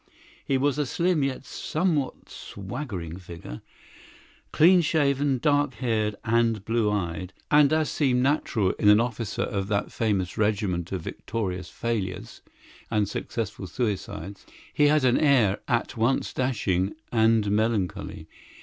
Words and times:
He 0.43 0.57
was 0.57 0.79
a 0.79 0.87
slim 0.87 1.21
yet 1.23 1.45
somewhat 1.45 2.27
swaggering 2.27 3.17
figure, 3.17 3.61
clean 4.51 4.81
shaven, 4.81 5.37
dark 5.37 5.75
haired, 5.75 6.15
and 6.25 6.65
blue 6.65 6.89
eyed, 6.89 7.33
and, 7.51 7.71
as 7.71 7.91
seemed 7.91 8.23
natural 8.23 8.71
in 8.79 8.89
an 8.89 8.99
officer 8.99 9.43
of 9.43 9.67
that 9.67 9.91
famous 9.91 10.39
regiment 10.39 10.91
of 10.91 11.01
victorious 11.01 11.69
failures 11.69 12.41
and 12.89 13.07
successful 13.07 13.67
suicides, 13.67 14.47
he 14.73 14.87
had 14.87 15.05
an 15.05 15.19
air 15.19 15.59
at 15.67 15.95
once 15.95 16.33
dashing 16.33 16.95
and 17.11 17.51
melancholy. 17.51 18.27